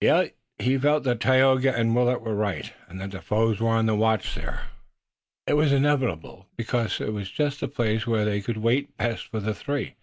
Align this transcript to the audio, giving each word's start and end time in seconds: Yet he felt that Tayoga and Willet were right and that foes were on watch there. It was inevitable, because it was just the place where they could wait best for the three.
Yet 0.00 0.36
he 0.60 0.78
felt 0.78 1.02
that 1.02 1.18
Tayoga 1.18 1.74
and 1.74 1.96
Willet 1.96 2.20
were 2.20 2.36
right 2.36 2.72
and 2.86 3.00
that 3.00 3.24
foes 3.24 3.58
were 3.58 3.70
on 3.70 3.98
watch 3.98 4.36
there. 4.36 4.66
It 5.48 5.54
was 5.54 5.72
inevitable, 5.72 6.46
because 6.56 7.00
it 7.00 7.12
was 7.12 7.28
just 7.28 7.58
the 7.58 7.66
place 7.66 8.06
where 8.06 8.24
they 8.24 8.40
could 8.40 8.58
wait 8.58 8.96
best 8.96 9.26
for 9.26 9.40
the 9.40 9.52
three. 9.52 9.96